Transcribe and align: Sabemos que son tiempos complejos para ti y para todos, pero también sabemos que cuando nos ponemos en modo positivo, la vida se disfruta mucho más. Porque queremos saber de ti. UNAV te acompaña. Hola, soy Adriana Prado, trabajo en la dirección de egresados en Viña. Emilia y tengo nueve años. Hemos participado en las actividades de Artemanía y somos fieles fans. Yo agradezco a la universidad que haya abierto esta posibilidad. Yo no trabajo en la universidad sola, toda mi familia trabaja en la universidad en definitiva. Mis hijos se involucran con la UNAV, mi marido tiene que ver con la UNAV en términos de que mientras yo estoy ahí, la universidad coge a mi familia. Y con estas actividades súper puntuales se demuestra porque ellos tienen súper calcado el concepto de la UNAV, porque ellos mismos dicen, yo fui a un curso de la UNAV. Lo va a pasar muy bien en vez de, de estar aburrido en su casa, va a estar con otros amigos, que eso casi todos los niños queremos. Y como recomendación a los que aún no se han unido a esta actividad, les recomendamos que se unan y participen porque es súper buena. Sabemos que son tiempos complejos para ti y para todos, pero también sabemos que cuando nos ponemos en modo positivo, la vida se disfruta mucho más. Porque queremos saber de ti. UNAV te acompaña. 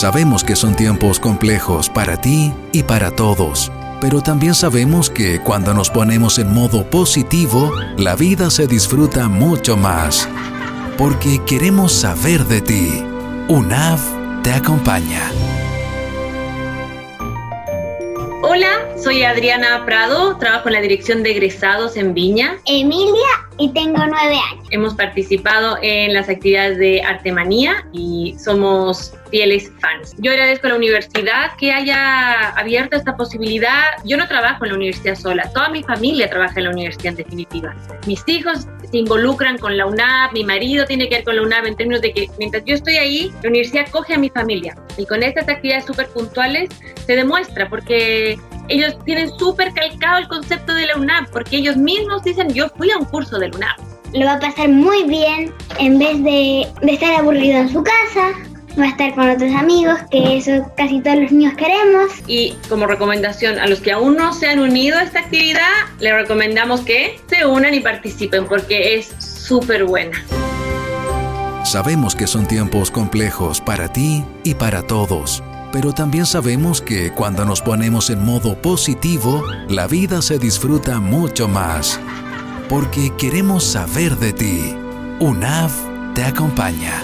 Sabemos 0.00 0.44
que 0.44 0.56
son 0.56 0.76
tiempos 0.76 1.20
complejos 1.20 1.90
para 1.90 2.18
ti 2.18 2.54
y 2.72 2.84
para 2.84 3.10
todos, 3.10 3.70
pero 4.00 4.22
también 4.22 4.54
sabemos 4.54 5.10
que 5.10 5.42
cuando 5.42 5.74
nos 5.74 5.90
ponemos 5.90 6.38
en 6.38 6.54
modo 6.54 6.88
positivo, 6.88 7.70
la 7.98 8.16
vida 8.16 8.48
se 8.48 8.66
disfruta 8.66 9.28
mucho 9.28 9.76
más. 9.76 10.26
Porque 10.96 11.42
queremos 11.44 11.92
saber 11.92 12.46
de 12.46 12.62
ti. 12.62 13.04
UNAV 13.48 14.00
te 14.42 14.54
acompaña. 14.54 15.30
Hola, 18.42 18.88
soy 18.96 19.22
Adriana 19.22 19.84
Prado, 19.84 20.38
trabajo 20.38 20.68
en 20.68 20.72
la 20.72 20.80
dirección 20.80 21.22
de 21.22 21.32
egresados 21.32 21.98
en 21.98 22.14
Viña. 22.14 22.56
Emilia 22.64 23.28
y 23.58 23.70
tengo 23.74 23.98
nueve 23.98 24.38
años. 24.50 24.66
Hemos 24.70 24.94
participado 24.94 25.76
en 25.82 26.14
las 26.14 26.30
actividades 26.30 26.78
de 26.78 27.02
Artemanía 27.02 27.86
y 27.92 28.34
somos 28.42 29.12
fieles 29.30 29.70
fans. 29.80 30.14
Yo 30.18 30.32
agradezco 30.32 30.68
a 30.68 30.70
la 30.70 30.76
universidad 30.76 31.54
que 31.58 31.70
haya 31.70 32.48
abierto 32.56 32.96
esta 32.96 33.14
posibilidad. 33.14 33.82
Yo 34.06 34.16
no 34.16 34.26
trabajo 34.26 34.64
en 34.64 34.70
la 34.70 34.76
universidad 34.76 35.16
sola, 35.16 35.50
toda 35.52 35.68
mi 35.68 35.82
familia 35.82 36.30
trabaja 36.30 36.54
en 36.56 36.64
la 36.64 36.70
universidad 36.70 37.08
en 37.08 37.16
definitiva. 37.16 37.76
Mis 38.06 38.26
hijos 38.26 38.66
se 38.90 38.98
involucran 38.98 39.58
con 39.58 39.76
la 39.76 39.86
UNAV, 39.86 40.32
mi 40.32 40.44
marido 40.44 40.84
tiene 40.84 41.08
que 41.08 41.16
ver 41.16 41.24
con 41.24 41.36
la 41.36 41.42
UNAV 41.42 41.66
en 41.66 41.76
términos 41.76 42.02
de 42.02 42.12
que 42.12 42.28
mientras 42.38 42.64
yo 42.64 42.74
estoy 42.74 42.96
ahí, 42.96 43.32
la 43.42 43.48
universidad 43.48 43.88
coge 43.90 44.14
a 44.14 44.18
mi 44.18 44.30
familia. 44.30 44.76
Y 44.96 45.06
con 45.06 45.22
estas 45.22 45.48
actividades 45.48 45.84
súper 45.84 46.08
puntuales 46.08 46.70
se 47.06 47.16
demuestra 47.16 47.68
porque 47.68 48.38
ellos 48.68 48.96
tienen 49.04 49.30
súper 49.38 49.72
calcado 49.72 50.18
el 50.18 50.28
concepto 50.28 50.74
de 50.74 50.86
la 50.86 50.96
UNAV, 50.96 51.30
porque 51.30 51.56
ellos 51.56 51.76
mismos 51.76 52.22
dicen, 52.22 52.52
yo 52.52 52.68
fui 52.76 52.90
a 52.90 52.98
un 52.98 53.04
curso 53.04 53.38
de 53.38 53.48
la 53.48 53.56
UNAV. 53.56 53.76
Lo 54.12 54.26
va 54.26 54.34
a 54.34 54.40
pasar 54.40 54.68
muy 54.68 55.04
bien 55.04 55.52
en 55.78 55.98
vez 55.98 56.22
de, 56.24 56.66
de 56.82 56.92
estar 56.92 57.14
aburrido 57.14 57.58
en 57.58 57.68
su 57.68 57.82
casa, 57.82 58.32
va 58.78 58.84
a 58.84 58.88
estar 58.88 59.14
con 59.14 59.28
otros 59.28 59.54
amigos, 59.54 59.98
que 60.10 60.36
eso 60.36 60.70
casi 60.76 61.00
todos 61.00 61.18
los 61.18 61.32
niños 61.32 61.54
queremos. 61.54 62.10
Y 62.26 62.56
como 62.68 62.86
recomendación 62.86 63.58
a 63.58 63.66
los 63.66 63.80
que 63.80 63.92
aún 63.92 64.16
no 64.16 64.32
se 64.32 64.48
han 64.48 64.58
unido 64.58 64.98
a 64.98 65.02
esta 65.02 65.20
actividad, 65.20 65.60
les 65.98 66.14
recomendamos 66.14 66.80
que 66.80 67.20
se 67.28 67.46
unan 67.46 67.74
y 67.74 67.80
participen 67.80 68.46
porque 68.46 68.96
es 68.96 69.08
súper 69.18 69.84
buena. 69.84 70.22
Sabemos 71.64 72.16
que 72.16 72.26
son 72.26 72.46
tiempos 72.46 72.90
complejos 72.90 73.60
para 73.60 73.92
ti 73.92 74.24
y 74.42 74.54
para 74.54 74.82
todos, 74.82 75.42
pero 75.72 75.92
también 75.92 76.26
sabemos 76.26 76.80
que 76.80 77.12
cuando 77.12 77.44
nos 77.44 77.60
ponemos 77.60 78.10
en 78.10 78.24
modo 78.24 78.60
positivo, 78.60 79.44
la 79.68 79.86
vida 79.86 80.22
se 80.22 80.38
disfruta 80.38 80.98
mucho 80.98 81.46
más. 81.46 82.00
Porque 82.68 83.12
queremos 83.16 83.64
saber 83.64 84.16
de 84.16 84.32
ti. 84.32 84.74
UNAV 85.20 85.70
te 86.14 86.24
acompaña. 86.24 87.02